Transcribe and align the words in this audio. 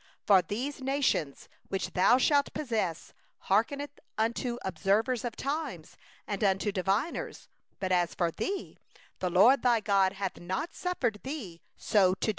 14For 0.27 0.47
these 0.47 0.81
nations, 0.81 1.47
that 1.69 1.91
thou 1.93 2.13
art 2.13 2.21
to 2.23 2.41
dispossess, 2.51 3.13
hearken 3.41 3.85
unto 4.17 4.57
soothsayers, 4.75 5.95
and 6.25 6.43
unto 6.43 6.71
diviners; 6.71 7.47
but 7.79 7.91
as 7.91 8.15
for 8.15 8.31
thee, 8.31 8.79
the 9.19 9.29
LORD 9.29 9.61
thy 9.61 9.79
God 9.79 10.13
hath 10.13 10.39
not 10.39 10.73
suffered 10.73 11.19
thee 11.21 11.61
so 11.77 12.15
to 12.15 12.19
do. 12.29 12.29